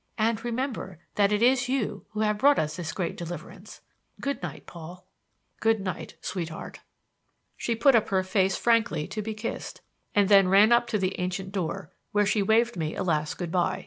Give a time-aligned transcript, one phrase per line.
[0.17, 3.81] And, remember, that it is you who have brought us this great deliverance.
[4.19, 5.05] Good night, Paul."
[5.59, 6.79] "Good night, sweetheart."
[7.55, 9.81] She put up her face frankly to be kissed
[10.15, 13.51] and then ran up to the ancient door; whence she waved me a last good
[13.51, 13.79] by.